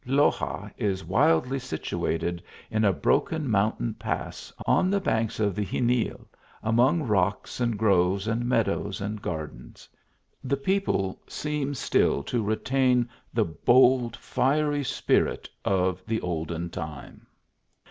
Loxa 0.07 0.71
is 0.79 1.05
wildly 1.05 1.59
situated 1.59 2.41
in 2.71 2.83
a 2.83 2.91
broken 2.91 3.47
mountain 3.47 3.93
pass, 3.93 4.51
on 4.65 4.89
the 4.89 4.99
banks 4.99 5.39
of 5.39 5.53
the 5.53 5.63
Xenil, 5.63 6.27
among 6.63 7.03
rocks 7.03 7.59
and 7.59 7.77
groves, 7.77 8.27
and 8.27 8.47
meadows 8.49 8.99
and 8.99 9.21
gardens. 9.21 9.87
The 10.43 10.57
people 10.57 11.21
seem 11.27 11.75
still 11.75 12.23
to 12.23 12.41
retain 12.41 13.09
the 13.31 13.45
bold 13.45 14.17
fiery 14.17 14.83
spirit 14.83 15.47
of 15.63 16.01
the 16.07 16.19
olden 16.21 16.71
time. 16.71 17.27